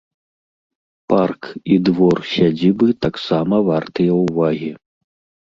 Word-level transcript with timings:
Парк 1.13 1.43
і 1.75 1.77
двор 1.89 2.17
сядзібы 2.31 2.87
таксама 3.07 3.55
вартыя 3.69 4.19
ўвагі. 4.25 4.73